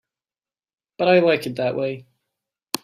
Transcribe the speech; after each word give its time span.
But 0.97 1.09
I 1.09 1.19
like 1.19 1.45
it 1.45 1.57
that 1.57 1.75
way. 1.75 2.07